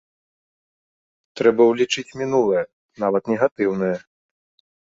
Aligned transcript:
Трэба 1.41 1.61
ўлічыць 1.71 2.15
мінулае, 2.23 2.63
нават 3.05 3.23
негатыўнае. 3.33 3.95